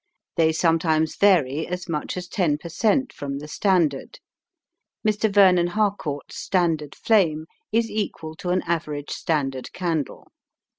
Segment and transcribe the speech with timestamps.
[0.35, 4.19] They sometimes vary as much as 10 per cent, from the standard.
[5.07, 5.31] Mr.
[5.31, 10.31] Vernon Harcourt's standard flame is equal to an average standard candle.